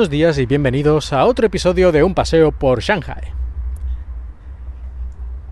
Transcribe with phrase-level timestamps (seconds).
[0.00, 3.20] Buenos días y bienvenidos a otro episodio de Un paseo por Shanghai.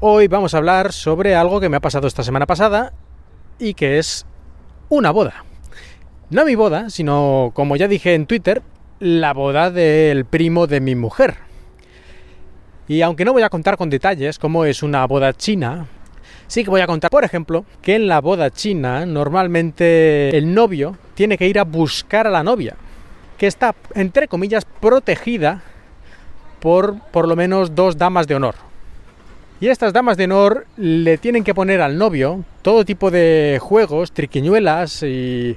[0.01, 2.95] Hoy vamos a hablar sobre algo que me ha pasado esta semana pasada
[3.59, 4.25] y que es
[4.89, 5.45] una boda.
[6.30, 8.62] No mi boda, sino, como ya dije en Twitter,
[9.01, 11.35] la boda del primo de mi mujer.
[12.88, 15.88] Y aunque no voy a contar con detalles cómo es una boda china,
[16.46, 20.96] sí que voy a contar, por ejemplo, que en la boda china normalmente el novio
[21.12, 22.77] tiene que ir a buscar a la novia,
[23.38, 25.62] que está, entre comillas, protegida
[26.60, 28.56] por por lo menos dos damas de honor.
[29.60, 34.12] Y estas damas de honor le tienen que poner al novio todo tipo de juegos,
[34.12, 35.56] triquiñuelas y,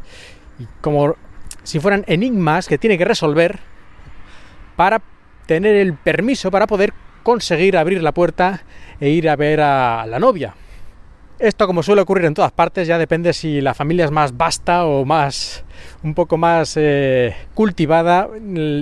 [0.81, 1.15] como
[1.63, 3.59] si fueran enigmas que tiene que resolver
[4.75, 5.01] para
[5.45, 8.63] tener el permiso para poder conseguir abrir la puerta
[8.99, 10.55] e ir a ver a la novia.
[11.37, 14.85] Esto, como suele ocurrir en todas partes, ya depende si la familia es más vasta
[14.85, 15.63] o más
[16.03, 18.29] un poco más eh, cultivada.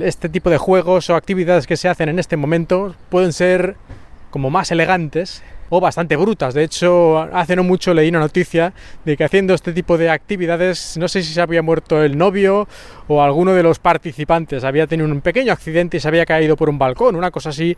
[0.01, 3.75] Este tipo de juegos o actividades que se hacen en este momento pueden ser
[4.29, 6.53] como más elegantes o bastante brutas.
[6.53, 8.73] De hecho, hace no mucho leí una noticia
[9.05, 12.67] de que haciendo este tipo de actividades, no sé si se había muerto el novio
[13.07, 16.69] o alguno de los participantes, había tenido un pequeño accidente y se había caído por
[16.69, 17.77] un balcón, una cosa así.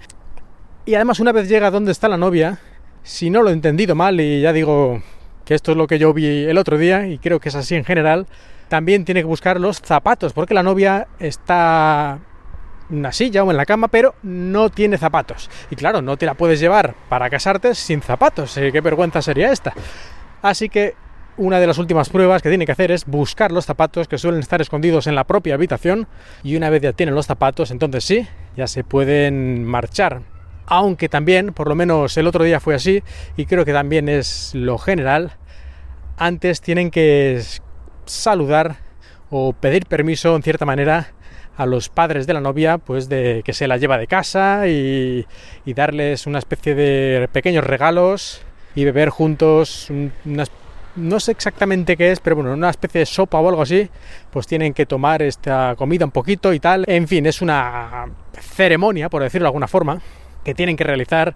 [0.86, 2.60] Y además una vez llega donde está la novia,
[3.04, 5.02] si no lo he entendido mal, y ya digo
[5.46, 7.76] que esto es lo que yo vi el otro día, y creo que es así
[7.76, 8.26] en general,
[8.72, 12.20] también tiene que buscar los zapatos, porque la novia está
[12.90, 15.50] en una silla o en la cama, pero no tiene zapatos.
[15.70, 18.54] Y claro, no te la puedes llevar para casarte sin zapatos.
[18.56, 19.74] ¿Qué vergüenza sería esta?
[20.42, 20.96] Así que
[21.36, 24.40] una de las últimas pruebas que tiene que hacer es buscar los zapatos que suelen
[24.40, 26.08] estar escondidos en la propia habitación
[26.42, 30.22] y una vez ya tienen los zapatos, entonces sí, ya se pueden marchar
[30.68, 33.04] aunque también, por lo menos el otro día fue así,
[33.36, 35.34] y creo que también es lo general,
[36.16, 37.42] antes tienen que
[38.12, 38.78] saludar
[39.30, 41.14] o pedir permiso en cierta manera
[41.58, 45.26] a los padres de la novia, pues de que se la lleva de casa y,
[45.66, 48.42] darles una especie de pequeños regalos
[48.76, 49.88] y beber juntos
[50.26, 50.52] unas
[50.94, 53.90] no sé exactamente qué es, pero bueno, una especie de sopa o algo así,
[54.30, 56.84] pues tienen que tomar esta comida un poquito y tal.
[56.86, 60.02] En fin, es una ceremonia, por decirlo de alguna forma,
[60.44, 61.34] que tienen que realizar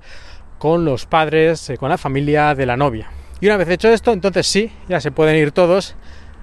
[0.57, 3.09] con los padres, eh, con la familia de la novia.
[3.39, 5.95] Y una vez hecho esto, entonces sí, ya se pueden ir todos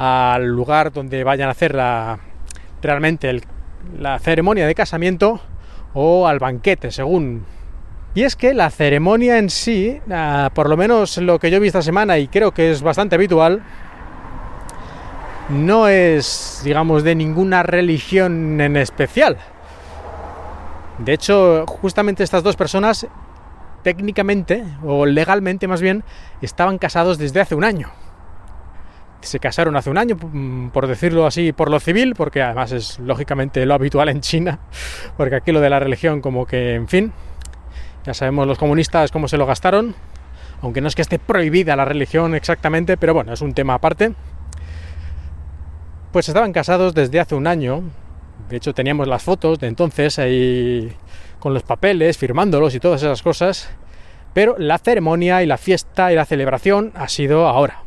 [0.04, 2.18] al lugar donde vayan a hacer la,
[2.82, 3.40] realmente
[3.96, 5.40] la ceremonia de casamiento
[5.94, 7.44] o al banquete, según.
[8.12, 11.68] Y es que la ceremonia en sí, ah, por lo menos lo que yo vi
[11.68, 13.62] esta semana y creo que es bastante habitual,
[15.50, 19.36] no es, digamos, de ninguna religión en especial.
[20.98, 23.06] De hecho, justamente estas dos personas,
[23.84, 26.02] técnicamente, o legalmente más bien,
[26.40, 28.01] estaban casados desde hace un año.
[29.22, 32.98] Se casaron hace un año, mm, por decirlo así, por lo civil, porque además es
[32.98, 34.58] lógicamente lo habitual en China,
[35.16, 37.12] porque aquí lo de la religión como que, en fin,
[38.04, 39.94] ya sabemos los comunistas cómo se lo gastaron,
[40.60, 44.12] aunque no es que esté prohibida la religión exactamente, pero bueno, es un tema aparte.
[46.12, 47.84] Pues estaban casados desde hace un año,
[48.48, 50.92] de hecho, teníamos las fotos de entonces ahí
[51.38, 53.70] con los papeles, firmándolos y todas esas cosas.
[54.34, 57.81] Pero la ceremonia y la fiesta y la celebración ha sido ahora.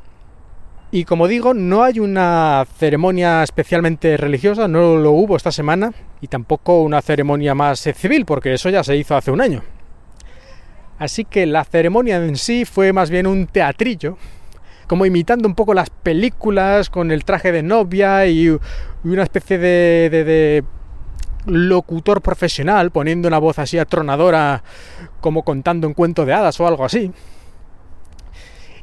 [0.96, 5.92] Y como digo, no hay una ceremonia especialmente religiosa, no lo hubo esta semana,
[6.22, 9.62] y tampoco una ceremonia más civil, porque eso ya se hizo hace un año.
[10.98, 14.18] Así que la ceremonia en sí fue más bien un teatrillo,
[14.88, 18.58] como imitando un poco las películas con el traje de novia y
[19.04, 20.64] una especie de, de, de
[21.46, 24.64] locutor profesional poniendo una voz así atronadora
[25.20, 27.12] como contando un cuento de hadas o algo así.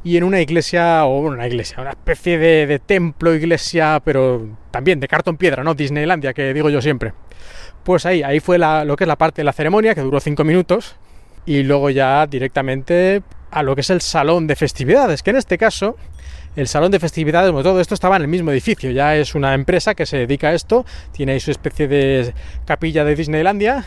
[0.04, 4.98] Y en una iglesia, o una iglesia, una especie de, de templo, iglesia, pero también
[4.98, 5.74] de cartón piedra, ¿no?
[5.74, 7.12] Disneylandia, que digo yo siempre.
[7.84, 10.19] Pues ahí, ahí fue la, lo que es la parte de la ceremonia, que duró
[10.19, 10.96] cinco minutos,
[11.46, 15.58] y luego ya directamente a lo que es el salón de festividades, que en este
[15.58, 15.96] caso
[16.56, 19.55] el salón de festividades, bueno, todo esto estaba en el mismo edificio, ya es una
[19.55, 22.34] empresa que se dedica a esto, tiene ahí su especie de
[22.66, 23.84] capilla de Disneylandia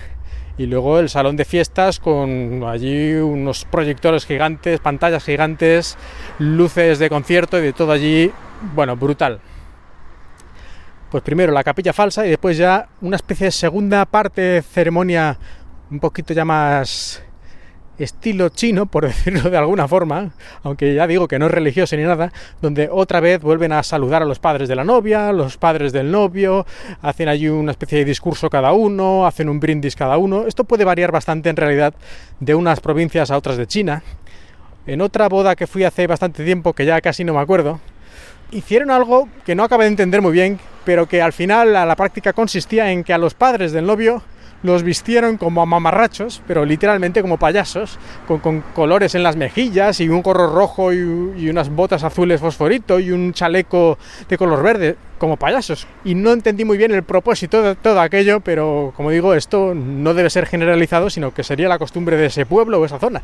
[0.57, 5.97] y luego el salón de fiestas con allí unos proyectores gigantes, pantallas gigantes,
[6.39, 8.31] luces de concierto y de todo allí,
[8.73, 9.39] bueno, brutal.
[11.11, 15.37] Pues primero la capilla falsa y después ya una especie de segunda parte de ceremonia
[15.91, 17.21] un poquito ya más
[17.99, 20.31] estilo chino, por decirlo de alguna forma,
[20.63, 22.31] aunque ya digo que no es religioso ni nada,
[22.61, 26.11] donde otra vez vuelven a saludar a los padres de la novia, los padres del
[26.11, 26.65] novio,
[27.01, 30.45] hacen allí una especie de discurso cada uno, hacen un brindis cada uno.
[30.47, 31.93] Esto puede variar bastante en realidad
[32.39, 34.03] de unas provincias a otras de China.
[34.87, 37.79] En otra boda que fui hace bastante tiempo, que ya casi no me acuerdo,
[38.51, 41.95] hicieron algo que no acabé de entender muy bien, pero que al final a la
[41.95, 44.21] práctica consistía en que a los padres del novio
[44.65, 47.97] los vistieron como a mamarrachos, pero literalmente como payasos,
[48.27, 50.97] con, colores en las mejillas y un gorro rojo y,
[51.37, 53.97] y, unas botas azules fosforito y un chaleco
[54.27, 55.87] de color verde, como payasos.
[56.03, 60.13] Y no entendí muy bien el propósito de todo aquello, pero como digo, esto no
[60.13, 63.21] debe ser generalizado, sino que sería la costumbre de ese pueblo o esa zona.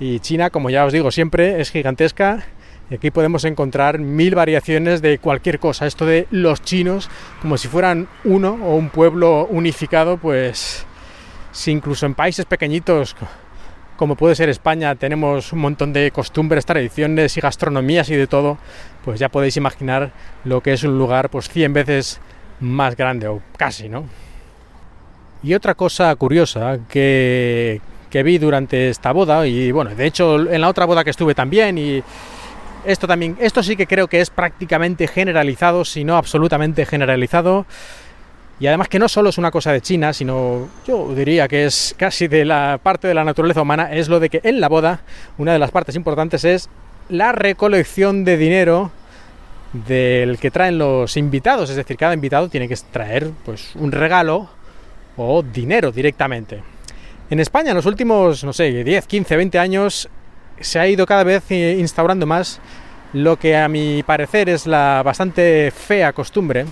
[0.00, 2.44] Y China, como ya os digo siempre, es gigantesca
[2.90, 5.86] y aquí podemos encontrar mil variaciones de cualquier cosa.
[5.86, 7.10] Esto de los chinos,
[7.42, 10.86] como si fueran uno o un pueblo unificado, pues
[11.52, 13.16] si incluso en países pequeñitos
[13.98, 18.56] como puede ser España tenemos un montón de costumbres, tradiciones y gastronomías y de todo,
[19.04, 20.12] pues ya podéis imaginar
[20.44, 22.20] lo que es un lugar pues 100 veces
[22.60, 24.04] más grande o casi, ¿no?
[25.42, 30.60] Y otra cosa curiosa que, que vi durante esta boda y bueno, de hecho en
[30.60, 32.00] la otra boda que estuve también y
[32.88, 37.66] esto también, esto sí que creo que es prácticamente generalizado, si no absolutamente generalizado.
[38.60, 41.94] Y además que no solo es una cosa de China, sino yo diría que es
[41.96, 45.00] casi de la parte de la naturaleza humana, es lo de que en la boda
[45.36, 46.68] una de las partes importantes es
[47.08, 48.90] la recolección de dinero
[49.72, 54.48] del que traen los invitados, es decir, cada invitado tiene que traer pues un regalo
[55.16, 56.62] o dinero directamente.
[57.30, 60.08] En España en los últimos, no sé, 10, 15, 20 años
[60.60, 62.60] se ha ido cada vez eh, instaurando más
[63.12, 66.66] lo que a mi parecer es la bastante fea costumbre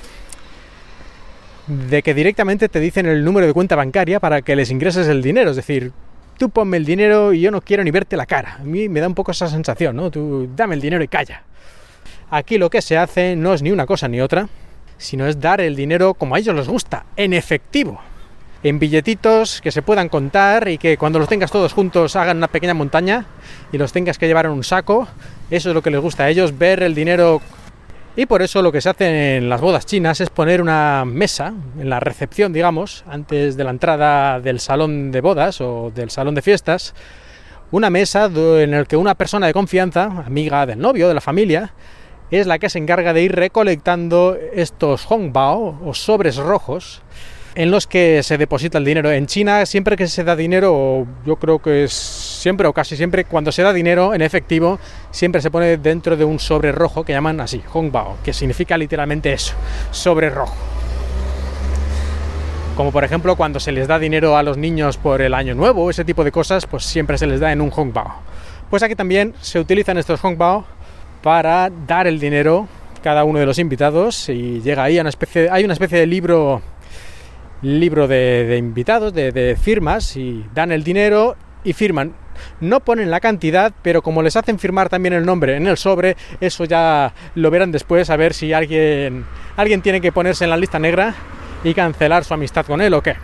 [1.67, 5.23] de que directamente te dicen el número de cuenta bancaria para que les ingreses el
[5.23, 5.51] dinero.
[5.51, 5.93] Es decir,
[6.37, 8.59] tú ponme el dinero y yo no quiero ni verte la cara.
[8.61, 10.11] A mí me da un poco esa sensación, ¿no?
[10.11, 11.43] Tú dame el dinero y calla.
[12.31, 14.49] Aquí lo que se hace no es ni una cosa ni otra,
[14.99, 18.01] sino es dar el dinero como a ellos les gusta, en efectivo
[18.69, 22.49] en billetitos que se puedan contar y que cuando los tengas todos juntos hagan una
[22.49, 23.27] pequeña montaña
[23.71, 25.07] y los tengas que llevar en un saco.
[25.51, 27.41] Eso es lo que les gusta a ellos, ver el dinero.
[28.17, 31.53] Y por eso lo que se hace en las bodas chinas es poner una mesa
[31.79, 36.35] en la recepción, digamos, antes de la entrada del salón de bodas o del salón
[36.35, 36.95] de fiestas,
[37.71, 41.75] una mesa en la que una persona de confianza, amiga del novio, de la familia,
[42.31, 47.03] es la que se encarga de ir recolectando estos hongbao o sobres rojos
[47.57, 49.11] en los que se deposita el dinero.
[49.11, 53.25] En China, siempre que se da dinero, yo creo que es siempre o casi siempre,
[53.25, 54.79] cuando se da dinero en efectivo,
[55.11, 59.33] siempre se pone dentro de un sobre rojo que llaman así, Hongbao, que significa literalmente
[59.33, 59.55] eso,
[59.91, 60.55] sobre rojo.
[62.77, 65.89] Como por ejemplo cuando se les da dinero a los niños por el año nuevo,
[65.89, 68.21] ese tipo de cosas, pues siempre se les da en un Hongbao.
[68.69, 70.67] Pues aquí también se utilizan estos Hongbao
[71.23, 72.69] para dar el dinero
[73.03, 76.07] cada uno de los invitados y llega ahí a una especie, hay una especie de
[76.07, 76.61] libro
[77.63, 82.15] libro de, invitados, de, firmas, y dan el dinero y firman.
[82.61, 86.17] No ponen la cantidad, pero como les hacen firmar también el nombre en el sobre,
[86.41, 89.25] eso ya lo verán después a ver si alguien,
[89.57, 91.15] alguien tiene que ponerse en la lista negra
[91.65, 93.17] y cancelar su amistad con él o qué.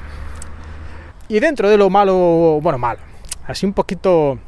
[1.28, 3.00] Y dentro de lo malo, bueno, malo,
[3.46, 4.38] así un poquito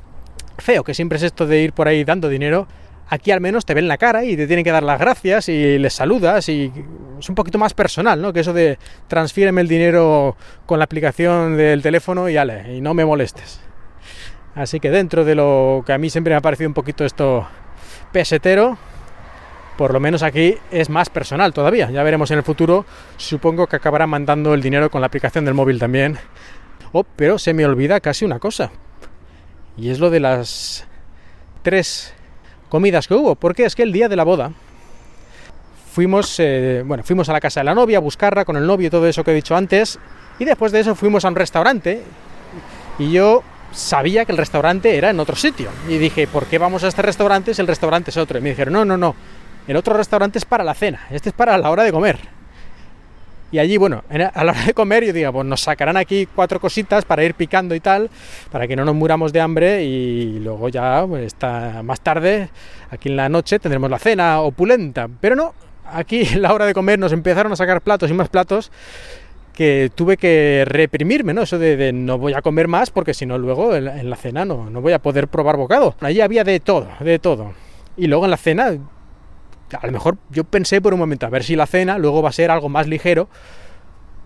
[0.58, 2.66] feo que siempre es esto de ir por ahí dando dinero,
[3.08, 5.78] Aquí al menos te ven la cara y te tienen que dar las gracias y
[5.78, 6.72] les saludas y
[7.18, 8.32] es un poquito más personal, ¿no?
[8.32, 8.78] Que eso de
[9.08, 13.60] transfíreme el dinero con la aplicación del teléfono y ale, y no me molestes.
[14.54, 17.46] Así que dentro de lo que a mí siempre me ha parecido un poquito esto
[18.12, 18.78] pesetero,
[19.76, 21.90] por lo menos aquí es más personal todavía.
[21.90, 25.54] Ya veremos en el futuro, supongo que acabarán mandando el dinero con la aplicación del
[25.54, 26.18] móvil también.
[26.92, 28.70] Oh, pero se me olvida casi una cosa.
[29.76, 30.86] Y es lo de las
[31.62, 32.14] tres
[32.74, 34.50] comidas que hubo, porque es que el día de la boda
[35.92, 38.88] fuimos, eh, bueno, fuimos a la casa de la novia a buscarla con el novio
[38.88, 39.96] y todo eso que he dicho antes,
[40.40, 42.02] y después de eso fuimos a un restaurante
[42.98, 46.82] y yo sabía que el restaurante era en otro sitio y dije, ¿por qué vamos
[46.82, 48.38] a este restaurante si el restaurante es otro?
[48.38, 49.14] Y me dijeron, no, no, no,
[49.68, 52.18] el otro restaurante es para la cena, este es para la hora de comer.
[53.54, 56.58] Y allí, bueno, a la hora de comer yo digo, pues nos sacarán aquí cuatro
[56.58, 58.10] cositas para ir picando y tal,
[58.50, 62.48] para que no nos muramos de hambre y luego ya, pues, está más tarde,
[62.90, 65.06] aquí en la noche, tendremos la cena opulenta.
[65.20, 65.54] Pero no,
[65.86, 68.72] aquí en la hora de comer nos empezaron a sacar platos y más platos
[69.52, 71.42] que tuve que reprimirme, ¿no?
[71.42, 74.68] Eso de, no voy a comer más porque si no luego en la, cena no,
[74.68, 75.94] no voy a poder probar bocado.
[76.00, 77.52] Allí había de todo, de todo.
[77.96, 78.76] Y luego en la cena
[79.72, 82.28] a lo mejor yo pensé por un momento a ver si la cena luego va
[82.28, 83.28] a ser algo más ligero,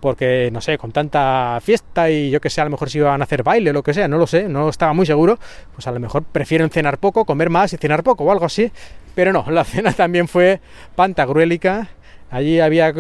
[0.01, 3.21] porque no sé, con tanta fiesta y yo que sé, a lo mejor si iban
[3.21, 5.39] a hacer baile o lo que sea, no lo sé, no estaba muy seguro,
[5.75, 8.71] pues a lo mejor prefieren cenar poco, comer más y cenar poco o algo así,
[9.15, 10.61] pero no, la cena también fue
[10.95, 11.89] pantagruélica,
[12.31, 12.93] allí había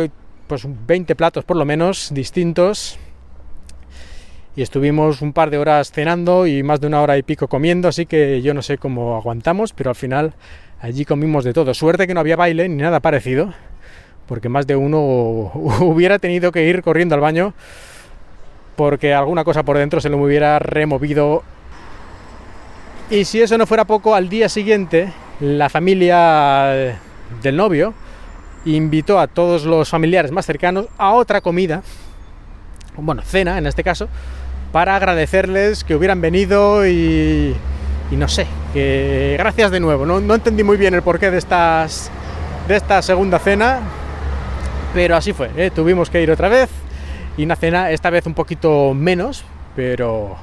[0.47, 2.99] pues 20 platos por lo menos distintos
[4.59, 7.87] y estuvimos un par de horas cenando y más de una hora y pico comiendo,
[7.87, 10.35] así que yo no sé cómo aguantamos, pero al final
[10.81, 11.73] allí comimos de todo.
[11.75, 13.55] Suerte que no había baile ni nada parecido,
[14.27, 14.99] porque más de uno
[15.81, 17.55] hubiera tenido que ir corriendo al baño
[18.75, 21.45] porque alguna cosa por dentro se lo hubiera removido.
[23.11, 26.97] Y si eso no fuera poco, al día siguiente la familia
[27.45, 27.95] del novio
[28.65, 31.85] invitó a todos los familiares más cercanos a otra comida,
[32.97, 34.09] bueno, cena en este caso,
[34.73, 37.57] para agradecerles que hubieran venido y,
[38.11, 40.05] no sé, que gracias de nuevo.
[40.07, 42.11] No, entendí muy bien el porqué de, estas,
[42.67, 43.81] de esta segunda cena,
[44.95, 45.71] pero así fue, ¿eh?
[45.71, 46.69] tuvimos que ir otra vez
[47.37, 49.45] y una cena esta vez un poquito menos,
[49.77, 50.37] pero,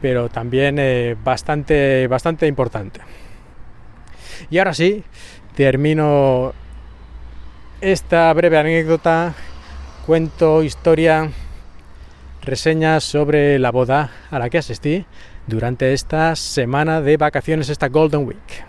[0.00, 3.00] pero también eh, bastante, bastante importante.
[4.50, 5.04] Y ahora sí,
[5.54, 6.54] termino
[7.80, 9.34] esta breve anécdota,
[10.06, 11.30] cuento, historia,
[12.48, 15.04] reseñas sobre la boda a la que asistí
[15.46, 18.64] durante esta semana de vacaciones, esta Golden Week.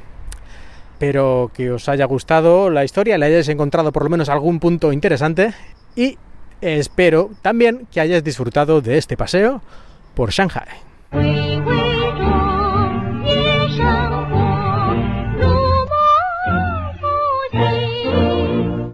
[0.93, 4.91] Espero que os haya gustado la historia, le hayáis encontrado por lo menos algún punto
[4.91, 5.53] interesante
[5.95, 6.17] y
[6.62, 9.62] Espero también que hayas disfrutado de este paseo
[10.13, 10.67] por Shanghai.